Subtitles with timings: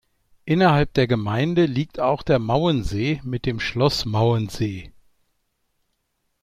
[0.45, 4.91] Innerhalb der Gemeinde liegt auch der Mauensee mit dem "Schloss Mauensee".